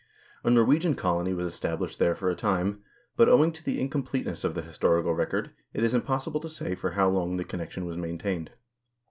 1 0.41 0.51
A 0.51 0.55
Norwegian 0.55 0.95
colony 0.95 1.31
was 1.31 1.45
established 1.45 1.99
there 1.99 2.15
for 2.15 2.31
a 2.31 2.35
time, 2.35 2.81
but 3.15 3.29
owing 3.29 3.51
to 3.51 3.63
the 3.63 3.79
incompleteness 3.79 4.43
of 4.43 4.55
the 4.55 4.63
historical 4.63 5.13
record, 5.13 5.51
it 5.75 5.83
is 5.83 5.93
im 5.93 6.01
possible 6.01 6.39
to 6.39 6.49
say 6.49 6.73
for 6.73 6.93
how 6.93 7.07
long 7.07 7.37
the 7.37 7.43
connection 7.45 7.85
was 7.85 7.97
maintained. 7.97 8.49